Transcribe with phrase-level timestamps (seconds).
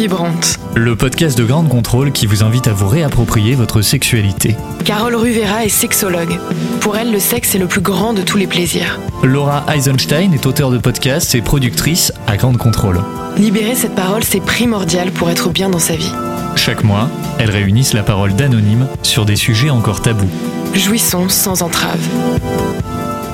[0.00, 0.58] Vibrante.
[0.76, 4.56] Le podcast de Grande Contrôle qui vous invite à vous réapproprier votre sexualité.
[4.86, 6.38] Carole Ruvera est sexologue.
[6.80, 8.98] Pour elle, le sexe est le plus grand de tous les plaisirs.
[9.22, 13.02] Laura Eisenstein est auteure de podcasts et productrice à Grande Contrôle.
[13.36, 16.12] Libérer cette parole, c'est primordial pour être bien dans sa vie.
[16.56, 20.30] Chaque mois, elles réunissent la parole d'anonymes sur des sujets encore tabous.
[20.72, 22.00] Jouissons sans entrave.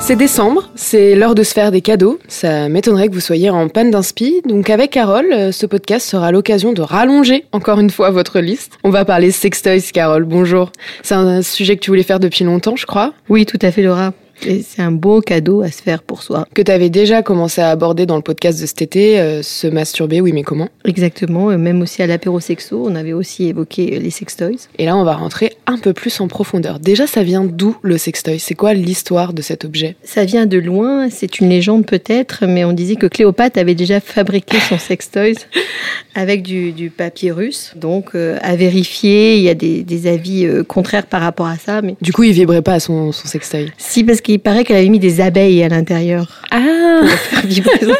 [0.00, 2.20] C'est décembre, c'est l'heure de se faire des cadeaux.
[2.28, 4.40] Ça m'étonnerait que vous soyez en panne d'inspi.
[4.46, 8.74] Donc avec Carole, euh, ce podcast sera l'occasion de rallonger encore une fois votre liste.
[8.84, 10.24] On va parler sextoys, Carole.
[10.24, 10.70] Bonjour.
[11.02, 13.14] C'est un sujet que tu voulais faire depuis longtemps, je crois.
[13.28, 14.12] Oui, tout à fait, Laura.
[14.44, 16.46] Et c'est un beau cadeau à se faire pour soi.
[16.54, 19.66] Que tu avais déjà commencé à aborder dans le podcast de cet été, euh, se
[19.66, 20.68] masturber, oui, mais comment?
[20.84, 24.68] Exactement, même aussi à l'apéro sexo, on avait aussi évoqué les sextoys.
[24.78, 26.78] Et là, on va rentrer un peu plus en profondeur.
[26.78, 28.38] Déjà, ça vient d'où le sextoy?
[28.38, 29.96] C'est quoi l'histoire de cet objet?
[30.02, 34.00] Ça vient de loin, c'est une légende peut-être, mais on disait que Cléopâtre avait déjà
[34.00, 35.34] fabriqué son sextoy
[36.14, 37.72] avec du, du papier russe.
[37.76, 41.56] Donc, euh, à vérifier, il y a des, des avis euh, contraires par rapport à
[41.56, 41.82] ça.
[41.82, 41.96] Mais...
[42.00, 43.70] Du coup, il vibrait pas à son, son sextoy?
[43.78, 46.42] Si, parce qu'il paraît qu'elle avait mis des abeilles à l'intérieur.
[46.50, 47.94] Ah Pour faire vibrer son.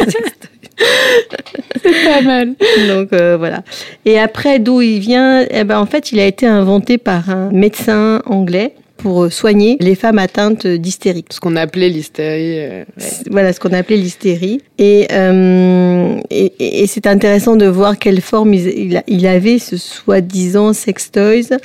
[1.83, 2.55] C'est pas mal.
[2.89, 3.63] Donc euh, voilà.
[4.05, 5.47] Et après, d'où il vient?
[5.51, 9.95] Eh ben, En fait, il a été inventé par un médecin anglais pour soigner les
[9.95, 11.25] femmes atteintes d'hystérie.
[11.31, 12.59] Ce qu'on appelait l'hystérie.
[12.61, 13.05] euh, ouais.
[13.31, 14.63] Voilà ce qu'on appelait l'hystérie.
[14.79, 19.77] Et, euh, et, et- et c'est intéressant de voir quelle forme il, il avait, ce
[19.77, 21.57] soi-disant sextoys,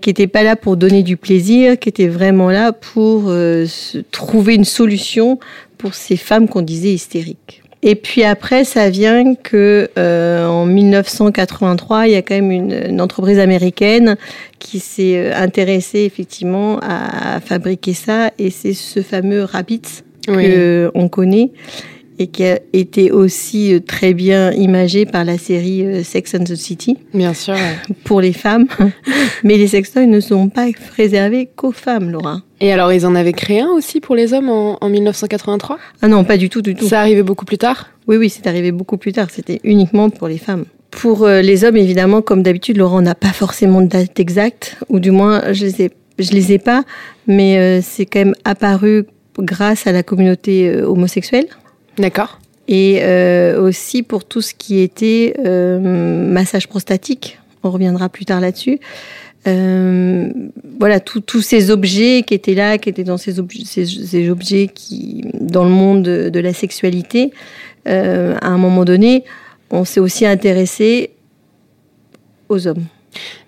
[0.00, 3.98] qui n'était pas là pour donner du plaisir, qui était vraiment là pour euh, se
[3.98, 5.38] trouver une solution
[5.78, 7.62] pour ces femmes qu'on disait hystériques.
[7.82, 12.78] Et puis après, ça vient que euh, en 1983, il y a quand même une,
[12.90, 14.16] une entreprise américaine
[14.58, 19.80] qui s'est euh, intéressée effectivement à, à fabriquer ça, et c'est ce fameux Rabbit
[20.28, 20.44] Oui.
[20.44, 21.52] que on connaît
[22.20, 26.44] et qui a été aussi euh, très bien imagé par la série euh, Sex and
[26.44, 27.54] the City Bien sûr.
[27.54, 27.94] ouais.
[28.04, 28.66] pour les femmes.
[29.42, 30.66] Mais les sextoys ne sont pas
[30.98, 32.42] réservés qu'aux femmes, Laura.
[32.60, 36.08] Et alors, ils en avaient créé un aussi pour les hommes en, en 1983 Ah
[36.08, 36.86] non, pas du tout, du tout.
[36.86, 37.88] Ça arrivait beaucoup plus tard?
[38.06, 39.28] Oui, oui, c'est arrivé beaucoup plus tard.
[39.30, 40.66] C'était uniquement pour les femmes.
[40.90, 44.76] Pour euh, les hommes, évidemment, comme d'habitude, Laurent, on n'a pas forcément de date exacte,
[44.90, 46.84] ou du moins, je les ai, je les ai pas,
[47.26, 49.04] mais c'est quand même apparu
[49.38, 51.46] grâce à la communauté homosexuelle.
[52.00, 52.40] D'accord.
[52.68, 57.38] Et euh, aussi pour tout ce qui était euh, massage prostatique.
[57.62, 58.80] On reviendra plus tard là-dessus.
[59.46, 60.30] Euh,
[60.78, 64.68] voilà, tous ces objets qui étaient là, qui étaient dans ces, obje- ces, ces objets
[64.72, 67.32] qui, dans le monde de, de la sexualité,
[67.88, 69.24] euh, à un moment donné,
[69.70, 71.10] on s'est aussi intéressé
[72.48, 72.84] aux hommes.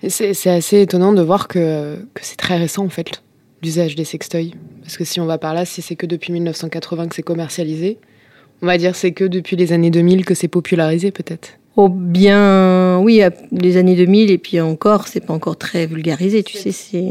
[0.09, 3.23] C'est assez étonnant de voir que, que c'est très récent en fait,
[3.63, 4.53] l'usage des sextoys.
[4.83, 7.99] Parce que si on va par là, si c'est que depuis 1980 que c'est commercialisé,
[8.63, 11.59] on va dire c'est que depuis les années 2000 que c'est popularisé peut-être.
[11.75, 16.59] Oh bien, oui, les années 2000 et puis encore, c'est pas encore très vulgarisé, tu
[16.59, 16.71] sais.
[16.71, 17.03] C'est,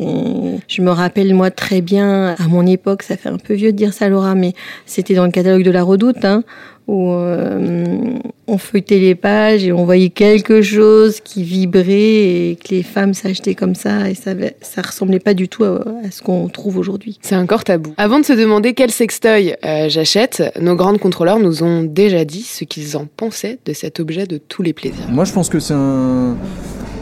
[0.68, 3.78] je me rappelle moi très bien à mon époque, ça fait un peu vieux de
[3.78, 4.54] dire ça, Laura, mais
[4.86, 6.44] c'était dans le catalogue de la Redoute, hein,
[6.88, 12.74] où euh, on feuilletait les pages et on voyait quelque chose qui vibrait et que
[12.74, 14.34] les femmes s'achetaient comme ça et ça,
[14.82, 17.18] ressemblait pas du tout à, à ce qu'on trouve aujourd'hui.
[17.22, 17.94] C'est encore tabou.
[17.98, 22.44] Avant de se demander quel sextoy euh, j'achète, nos grandes contrôleurs nous ont déjà dit
[22.44, 25.08] ce qu'ils en pensaient de cet objet de tous les plaisirs.
[25.10, 26.36] Moi, je pense que c'est un,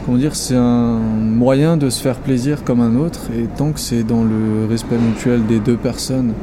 [0.06, 3.79] comment dire, c'est un moyen de se faire plaisir comme un autre, et tant que
[3.79, 6.34] c'est dans le respect mutuel des deux personnes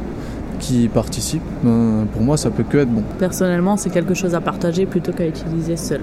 [0.58, 3.02] qui participent, ben, pour moi, ça peut que être bon.
[3.18, 6.00] Personnellement, c'est quelque chose à partager plutôt qu'à utiliser seul.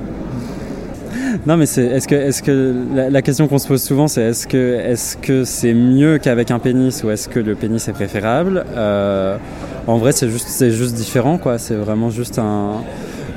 [1.48, 4.22] Non, mais c'est est-ce que est-ce que la, la question qu'on se pose souvent, c'est
[4.22, 7.94] est-ce que est-ce que c'est mieux qu'avec un pénis ou est-ce que le pénis est
[7.94, 8.64] préférable?
[8.76, 9.38] Euh,
[9.88, 11.58] En vrai, c'est juste c'est juste différent, quoi.
[11.58, 12.82] C'est vraiment juste un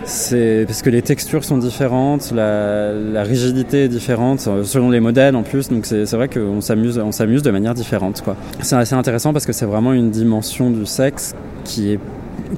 [0.07, 5.35] c'est parce que les textures sont différentes, la, rigidité est différente euh, selon les modèles
[5.35, 8.23] en plus, donc c'est vrai qu'on s'amuse on s'amuse de manière différente.
[8.61, 11.35] C'est assez intéressant parce que c'est vraiment une dimension du sexe
[11.65, 12.01] qui est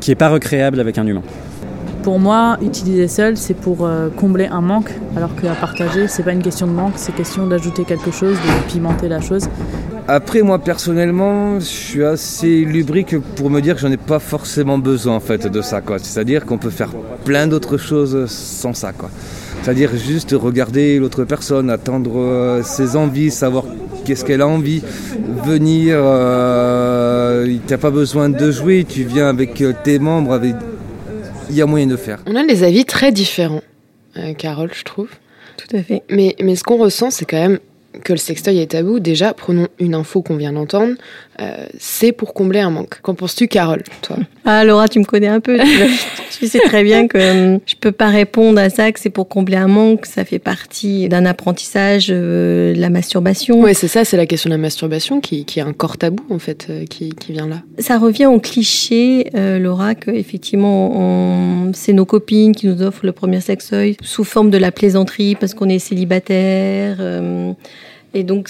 [0.01, 1.23] qui pas recréable avec un humain.
[2.03, 6.33] Pour moi, utiliser seul, c'est pour euh, combler un manque, alors qu'à partager, c'est pas
[6.33, 9.49] une question de manque, c'est question d'ajouter quelque chose, de pimenter la chose.
[10.11, 14.79] Après, moi personnellement, je suis assez lubrique pour me dire que j'en ai pas forcément
[14.79, 15.99] besoin en fait de ça, quoi.
[15.99, 16.89] C'est-à-dire qu'on peut faire
[17.27, 19.11] plein d'autres choses sans ça, quoi.
[19.63, 23.65] C'est-à-dire juste regarder l'autre personne, attendre euh, ses envies, savoir
[24.07, 24.83] qu'est-ce qu'elle a envie,
[25.45, 25.97] venir.
[25.99, 30.55] Euh, T'as pas besoin de jouer, tu viens avec euh, tes membres, avec.
[31.51, 32.21] Il y a moyen de faire.
[32.25, 33.63] On a des avis très différents,
[34.17, 35.11] euh, Carole, je trouve.
[35.59, 36.03] Tout à fait.
[36.09, 37.59] Mais, mais ce qu'on ressent, c'est quand même
[38.05, 39.01] que le sextoy est tabou.
[39.01, 40.95] Déjà, prenons une info qu'on vient d'entendre.
[41.41, 43.01] Euh, c'est pour combler un manque.
[43.03, 44.17] Qu'en penses-tu, Carole, toi?
[44.51, 45.59] Ah Laura, tu me connais un peu.
[46.39, 49.29] Tu sais très bien que euh, je peux pas répondre à ça, que c'est pour
[49.29, 50.07] combler un manque.
[50.07, 53.61] Ça fait partie d'un apprentissage, euh, la masturbation.
[53.61, 56.25] Oui, c'est ça, c'est la question de la masturbation qui, qui est un corps tabou
[56.31, 57.63] en fait, euh, qui, qui, vient là.
[57.79, 63.41] Ça revient au cliché, Laura, que effectivement, c'est nos copines qui nous offrent le premier
[63.41, 66.99] sextoy sous forme de la plaisanterie parce qu'on est célibataire.
[68.15, 68.49] et donc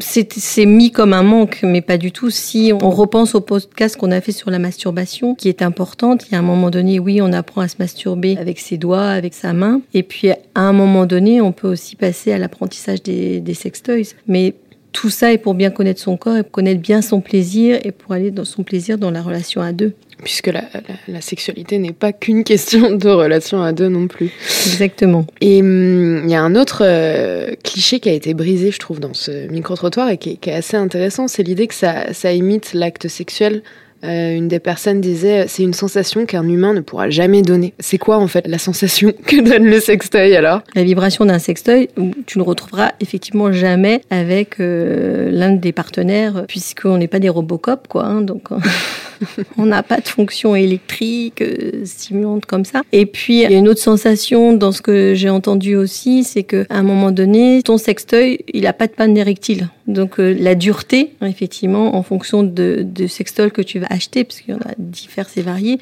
[0.00, 2.30] c'est mis comme un manque, mais pas du tout.
[2.30, 6.32] Si on repense au podcast qu'on a fait sur la masturbation, qui est importante, il
[6.32, 9.34] y a un moment donné, oui, on apprend à se masturber avec ses doigts, avec
[9.34, 9.80] sa main.
[9.94, 14.14] Et puis, à un moment donné, on peut aussi passer à l'apprentissage des, des sextoys.
[14.26, 14.54] Mais
[14.92, 18.12] tout ça est pour bien connaître son corps et connaître bien son plaisir et pour
[18.12, 19.94] aller dans son plaisir dans la relation à deux.
[20.22, 20.64] Puisque la,
[21.08, 24.30] la, sexualité n'est pas qu'une question de relation à deux non plus.
[24.66, 25.26] Exactement.
[25.40, 29.00] Et hum, il y a un autre euh, cliché qui a été brisé, je trouve,
[29.00, 32.74] dans ce micro-trottoir et qui, qui, est assez intéressant, c'est l'idée que ça, ça imite
[32.74, 33.62] l'acte sexuel
[34.04, 37.74] euh, une des personnes disait c'est une sensation qu'un humain ne pourra jamais donner.
[37.78, 40.62] C'est quoi en fait la sensation que donne le sextoy alors?
[40.74, 41.88] La vibration d'un sextoy,
[42.26, 47.88] tu ne retrouveras effectivement jamais avec euh, l'un des partenaires, puisqu'on n'est pas des Robocop
[47.88, 48.04] quoi.
[48.04, 48.48] Hein, donc
[49.58, 52.82] on n'a pas de fonction électrique euh, stimulante comme ça.
[52.92, 56.42] Et puis il y a une autre sensation dans ce que j'ai entendu aussi, c'est
[56.42, 59.68] qu'à un moment donné, ton sextoy, il n'a pas de panne érectile.
[59.86, 64.54] Donc la dureté, effectivement, en fonction de, de sextoy que tu vas acheter, parce qu'il
[64.54, 65.78] y en a divers et variés,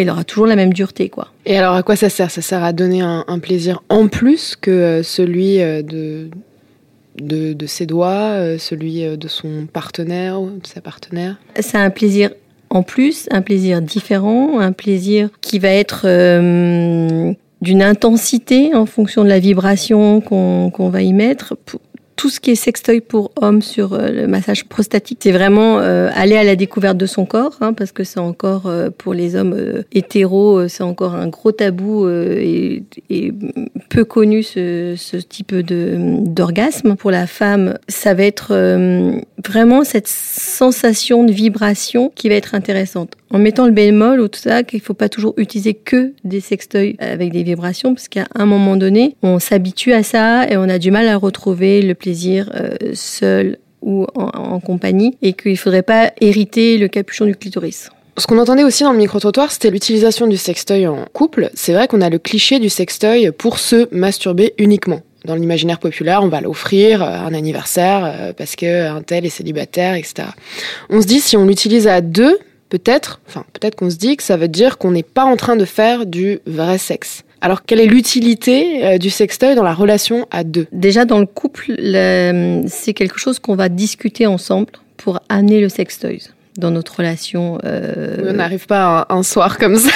[0.00, 1.08] il aura toujours la même dureté.
[1.08, 1.28] quoi.
[1.46, 2.30] Et alors à quoi ça sert?
[2.30, 6.30] Ça sert à donner un, plaisir en plus que euh, celui euh, de,
[7.18, 11.36] de, ses doigts, euh, celui de son partenaire ou de sa partenaire?
[11.58, 12.30] C'est un plaisir
[12.74, 16.06] en plus, un plaisir différent, un plaisir qui va être
[17.60, 21.54] d'une intensité en fonction de la vibration qu'on va y mettre
[22.22, 26.08] tout ce qui est sextoy pour hommes sur euh, le massage prostatique, c'est vraiment euh,
[26.14, 29.34] aller à la découverte de son corps, hein, parce que c'est encore euh, pour les
[29.34, 33.34] hommes hétéros, c'est encore un gros tabou et, et,
[33.88, 36.94] peu connu ce, ce type de d'orgasme.
[36.94, 38.54] Pour la femme, ça va être
[39.44, 43.16] vraiment cette sensation de vibration qui va être intéressante.
[43.32, 46.96] En mettant le bémol ou tout ça, qu'il faut pas toujours utiliser que des sextoys
[46.98, 50.78] avec des vibrations, parce qu'à un moment donné, on s'habitue à ça et on a
[50.78, 56.12] du mal à retrouver le plaisir euh, seul ou en, compagnie, et qu'il faudrait pas
[56.20, 57.88] hériter le capuchon du clitoris.
[58.16, 61.50] Ce qu'on entendait aussi dans le micro-trottoir, c'était l'utilisation du sextoy en couple.
[61.54, 66.22] C'est vrai qu'on a le cliché du sextoy pour se masturber uniquement dans l'imaginaire populaire,
[66.22, 70.28] on va l'offrir à un anniversaire euh, parce que un tel est célibataire, etc.
[70.90, 72.38] On se dit si on l'utilise à deux,
[72.72, 75.56] peut-être, enfin peut-être qu'on se dit que ça veut dire qu'on n'est pas en train
[75.56, 77.22] de faire du vrai sexe.
[77.42, 80.66] Alors, quelle est l'utilité euh, du sextoy dans la relation à deux?
[80.72, 81.74] Déjà, dans le couple,
[82.68, 86.20] c'est quelque chose qu'on va discuter ensemble pour amener le sextoy
[86.56, 87.58] dans notre relation.
[87.64, 88.30] Euh...
[88.30, 89.90] On n'arrive pas un, soir comme ça.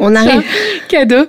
[0.00, 0.42] On arrive.
[0.88, 1.26] Cadeau.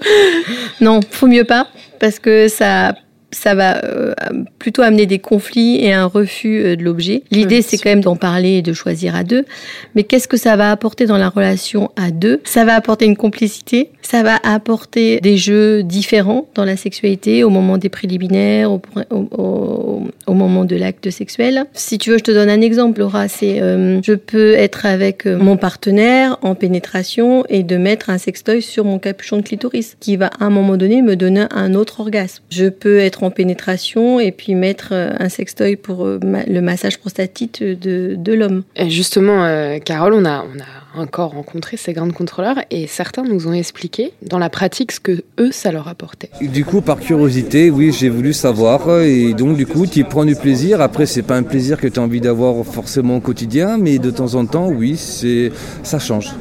[0.81, 1.67] Non, faut mieux pas,
[1.99, 2.95] parce que ça
[3.37, 4.13] ça va euh,
[4.57, 7.21] plutôt amener des conflits et un refus euh, de l'objet.
[7.29, 9.45] L'idée, c'est quand même d'en parler et de choisir à deux.
[9.93, 12.41] Mais qu'est-ce que ça va apporter dans la relation à deux?
[12.45, 17.49] Ça va apporter une complicité, ça va apporter des jeux différents dans la sexualité au
[17.49, 18.81] moment des préliminaires, au,
[19.11, 21.65] au, moment de l'acte sexuel.
[21.73, 23.27] Si tu veux, je te donne un exemple, Laura.
[23.27, 28.61] C'est euh, je peux être avec mon partenaire en pénétration et de mettre un sextoy
[28.61, 31.99] sur mon capuchon de clitoris, qui va à un moment donné me donner un autre
[31.99, 32.43] orgasme.
[32.49, 36.97] Je peux être en pénétration et puis mettre euh, un sextoy pour euh, le massage
[36.97, 38.63] prostatite de, de l'homme.
[38.87, 43.47] Justement, euh, Carole, on a, on a encore rencontré ces grandes contrôleurs et certains nous
[43.47, 46.29] ont expliqué dans la pratique ce que eux, ça leur apportait.
[46.41, 50.35] Du coup, par curiosité, oui, j'ai voulu savoir et donc du coup, tu prends du
[50.35, 50.81] plaisir.
[50.81, 54.11] Après, c'est pas un plaisir que tu as envie d'avoir forcément au quotidien, mais de
[54.11, 55.51] temps en temps, oui, c'est
[55.83, 56.31] ça change.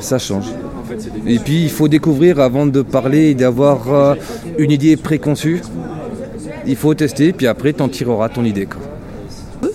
[0.00, 0.46] Ça change.
[1.26, 4.16] Et puis, il faut découvrir avant de parler et d'avoir
[4.58, 5.60] une idée préconçue
[6.66, 8.66] il faut tester, puis après, t'en tireras ton idée.
[8.66, 8.80] Quoi.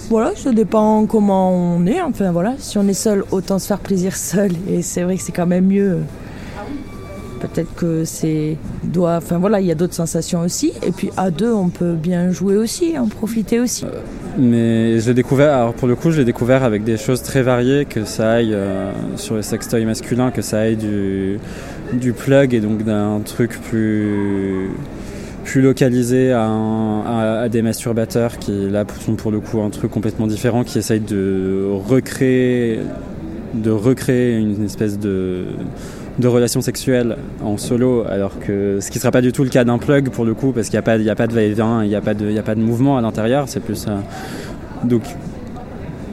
[0.10, 2.02] Voilà, ça dépend comment on est.
[2.02, 4.52] Enfin voilà, si on est seul, autant se faire plaisir seul.
[4.70, 6.00] Et c'est vrai que c'est quand même mieux.
[7.40, 9.18] Peut-être que c'est doit.
[9.18, 10.74] Enfin voilà, il y a d'autres sensations aussi.
[10.84, 13.86] Et puis à deux, on peut bien jouer aussi, en profiter aussi.
[13.86, 14.00] Euh,
[14.38, 15.54] mais je l'ai découvert.
[15.54, 18.54] Alors pour le coup, je l'ai découvert avec des choses très variées, que ça aille
[18.54, 21.40] euh, sur les sextoys masculins, que ça aille du
[21.94, 24.70] du plug et donc d'un truc plus
[25.46, 30.64] plus localisé à, des masturbateurs qui là sont pour le coup un truc complètement différent
[30.64, 32.80] qui essayent de recréer
[33.54, 35.46] de recréer une espèce de
[36.18, 39.64] de relation sexuelle en solo alors que ce qui sera pas du tout le cas
[39.64, 41.84] d'un plug pour le coup parce qu'il n'y a pas y a pas de va-et-vient
[41.84, 43.98] il n'y a pas de a pas de mouvement à l'intérieur c'est plus euh,
[44.84, 45.04] donc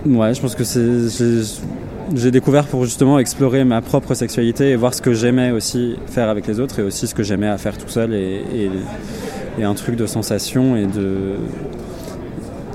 [0.07, 1.09] ouais je pense que c'est
[2.14, 6.28] j'ai découvert pour justement explorer ma propre sexualité et voir ce que j'aimais aussi faire
[6.28, 8.71] avec les autres et aussi ce que j'aimais à faire tout seul et,
[9.59, 11.35] et, un truc de sensation et de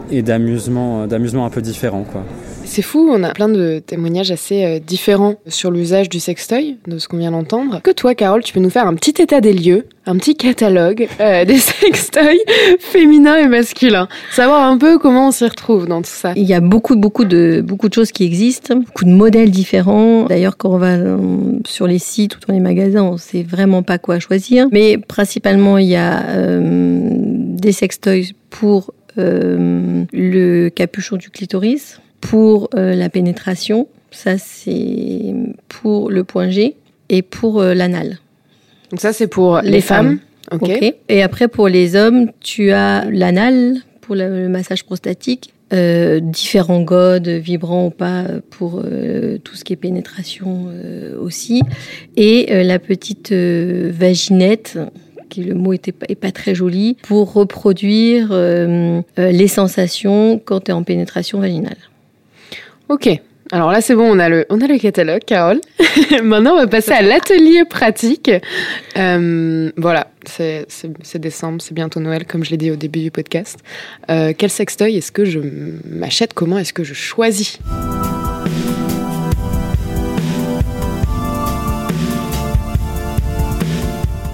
[0.09, 2.23] et d'amusement d'amusement un peu différent quoi.
[2.67, 6.99] C'est fou, on a plein de témoignages assez euh, différents sur l'usage du sextoy, de
[6.99, 7.81] ce qu'on vient d'entendre.
[7.81, 11.07] Que toi, Carole, tu peux nous faire un petit état des lieux, un petit catalogue
[11.19, 12.37] euh, des sextoys
[12.79, 16.33] féminins et masculins, savoir un peu comment on s'y retrouve dans tout ça.
[16.35, 20.25] Il y a beaucoup, beaucoup de, beaucoup de choses qui existent, beaucoup de modèles différents.
[20.25, 21.17] D'ailleurs, quand on va euh,
[21.65, 24.67] sur les sites ou dans les magasins, on sait vraiment pas quoi choisir.
[24.73, 26.21] Mais principalement, il y a
[26.51, 35.33] des sextoys pour le capuchon du clitoris pour euh, la pénétration, ça c'est
[35.69, 36.75] pour le point G,
[37.09, 38.19] et pour euh, l'anal.
[38.91, 40.19] Donc ça c'est pour les, Les femmes.
[40.49, 40.91] femmes.
[41.09, 47.27] Et après pour les hommes, tu as l'anal pour le, massage prostatique, euh, différents godes,
[47.27, 48.81] vibrants ou pas, pour
[49.43, 50.67] tout ce qui est pénétration
[51.21, 51.61] aussi,
[52.15, 54.77] et la petite vaginette
[55.29, 60.61] qui le mot était pas, est pas très joli, pour reproduire euh, les sensations quand
[60.61, 61.77] tu es en pénétration vaginale.
[62.89, 63.09] Ok.
[63.51, 65.61] Alors là, c'est bon, on a le, on a catalogue, Carole.
[66.23, 68.29] Maintenant, on va passer à l'atelier pratique.
[68.97, 70.65] Euh, voilà, c'est
[71.15, 73.59] décembre, c'est bientôt Noël, comme je l'ai dit au début du podcast.
[74.09, 75.39] Euh, quel sextoy est-ce que je
[75.85, 76.33] m'achète?
[76.33, 77.59] Comment est-ce que je choisis?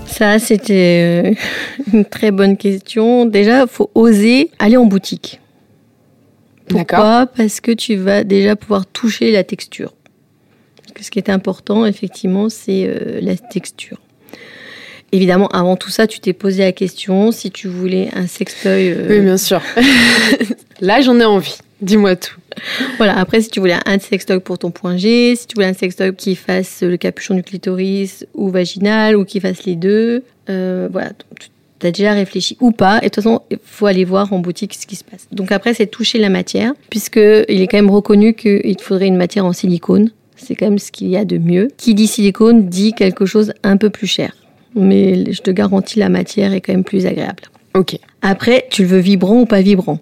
[0.08, 1.34] Ça, c'était euh,
[1.94, 3.26] une très bonne question.
[3.26, 5.40] Déjà, faut oser aller en boutique.
[6.68, 7.28] Pourquoi?
[7.36, 9.94] Parce que tu vas déjà pouvoir toucher la texture.
[10.82, 13.98] Parce que ce qui est important, effectivement, c'est euh, la texture.
[15.12, 18.90] Évidemment, avant tout ça, tu t'es posé la question si tu voulais un sextoy.
[18.92, 19.62] euh, Oui, bien sûr.
[20.82, 21.58] là, j'en ai envie.
[21.82, 22.36] Dis-moi tout.
[22.98, 25.74] Voilà, après, si tu voulais un sextoy pour ton point G, si tu voulais un
[25.74, 30.88] sextoy qui fasse le capuchon du clitoris ou vaginal, ou qui fasse les deux, euh,
[30.92, 31.50] voilà, tu
[31.86, 32.98] as déjà réfléchi ou pas.
[33.00, 35.28] Et de toute façon, il faut aller voir en boutique ce qui se passe.
[35.32, 39.18] Donc après, c'est toucher la matière, puisque il est quand même reconnu qu'il faudrait une
[39.18, 40.12] matière en silicone.
[40.36, 41.70] C'est quand même ce qu'il y a de mieux.
[41.78, 44.36] Qui dit silicone dit quelque chose un peu plus cher.
[44.76, 47.44] Mais je te garantis, la matière est quand même plus agréable.
[47.76, 47.98] Ok.
[48.22, 50.00] Après, tu le veux vibrant ou pas vibrant?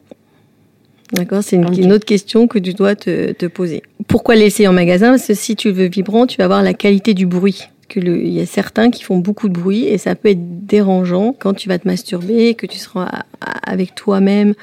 [1.13, 1.43] D'accord?
[1.43, 3.83] C'est une, autre question que tu dois te, te poser.
[4.07, 5.09] Pourquoi laisser en magasin?
[5.09, 7.67] Parce que si tu le veux vibrant, tu vas avoir la qualité du bruit.
[7.99, 11.53] Il y a certains qui font beaucoup de bruit et ça peut être dérangeant quand
[11.53, 13.23] tu vas te masturber, que tu seras
[13.65, 14.53] avec toi-même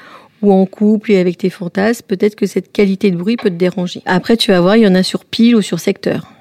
[0.41, 2.05] ou en couple et avec tes fantasmes.
[2.07, 4.01] Peut-être que cette qualité de bruit peut te déranger.
[4.05, 6.31] Après, tu vas voir, il y en a sur pile ou sur secteur.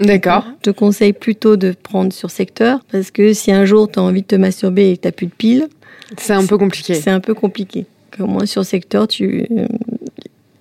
[0.00, 0.44] D'accord.
[0.64, 4.02] Je te conseille plutôt de prendre sur secteur parce que si un jour tu as
[4.02, 5.68] envie de te masturber et que tu n'as plus de piles,
[6.16, 6.94] C'est un peu compliqué.
[6.94, 7.86] c'est un peu compliqué.
[8.20, 9.66] Au moins sur secteur, tu euh,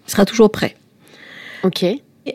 [0.07, 0.75] seras toujours prêt.
[1.63, 1.85] Ok.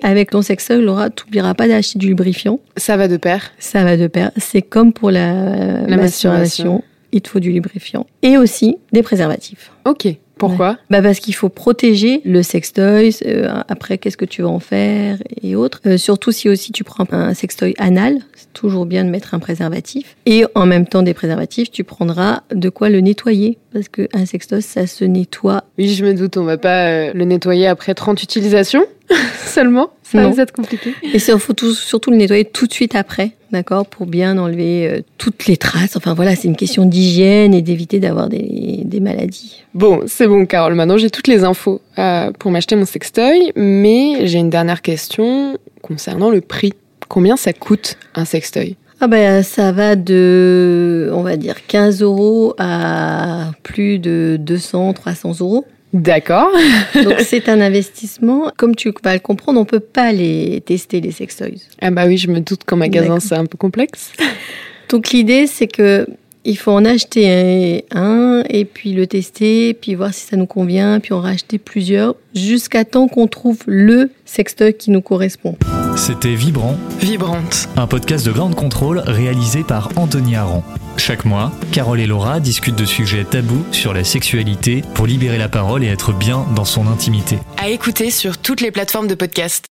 [0.02, 2.61] Avec ton sextoy, Laura, tu n'oublieras pas d'acheter du lubrifiant.
[2.76, 3.52] Ça va de pair.
[3.58, 4.30] Ça va de pair.
[4.37, 6.82] C'est comme pour la, La masturbation.
[7.12, 8.06] Il te faut du lubrifiant.
[8.22, 9.70] Et aussi des préservatifs.
[9.84, 10.08] Ok.
[10.38, 13.14] Pourquoi Bah parce qu'il faut protéger le sextoy.
[13.26, 15.80] euh, après, qu'est-ce que tu vas en faire et autres.
[15.87, 19.38] Euh, surtout si aussi tu prends un sextoy anal, c'est toujours bien de mettre un
[19.38, 20.16] préservatif.
[20.26, 24.26] Et en même temps des préservatifs, tu prendras de quoi le nettoyer parce que un
[24.26, 25.62] sextoy, ça se nettoie.
[25.78, 28.84] Oui, je me doute, on va pas euh, le nettoyer après 30 utilisations
[29.47, 29.90] seulement.
[30.02, 30.26] Ça Non.
[30.28, 30.90] risque d'être compliqué.
[31.02, 34.87] Et il faut tout- surtout le nettoyer tout de suite après, d'accord, pour bien enlever
[34.88, 35.97] euh, toutes les traces.
[35.97, 39.62] Enfin voilà, c'est une question d'hygiène et d'éviter d'avoir des, des maladies.
[39.75, 40.75] Bon, c'est bon, Carole.
[40.75, 45.57] Maintenant, j'ai toutes les infos euh, pour m'acheter mon sextoy, mais j'ai une dernière question
[45.81, 46.73] concernant le prix.
[47.09, 48.76] Combien ça coûte un sextoy?
[49.04, 55.33] Ah ben ça va de, on va dire, 15 euros à plus de 200, 300
[55.40, 55.66] euros.
[55.92, 56.50] D'accord.
[56.94, 58.50] Donc c'est un investissement.
[58.56, 61.61] Comme tu vas le comprendre, on peut pas les tester les sextoys.
[61.80, 64.12] Ah bah oui, je me doute qu'en magasin, c'est un peu complexe.
[64.88, 66.06] Donc l'idée c'est que
[66.44, 70.99] il faut en acheter un et puis le tester, puis voir si ça nous convient,
[70.99, 75.56] puis en racheter plusieurs jusqu'à temps qu'on trouve le sextoy qui nous correspond.
[75.96, 77.68] C'était Vibrant, Vibrante.
[77.76, 80.64] un podcast de Ground Control réalisé par Anthony Aran.
[80.96, 85.49] Chaque mois, Carole et Laura discutent de sujets tabous sur la sexualité pour libérer la
[85.49, 87.38] parole et être bien dans son intimité.
[87.58, 89.66] À écouter sur toutes les plateformes de podcast.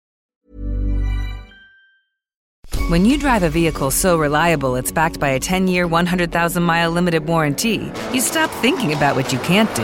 [2.89, 6.91] When you drive a vehicle so reliable it's backed by a 10 year, 100,000 mile
[6.91, 9.83] limited warranty, you stop thinking about what you can't do